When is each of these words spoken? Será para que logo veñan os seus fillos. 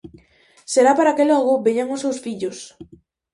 Será 0.73 0.91
para 0.99 1.15
que 1.17 1.27
logo 1.31 1.61
veñan 1.65 1.93
os 1.95 2.01
seus 2.03 2.17
fillos. 2.25 2.57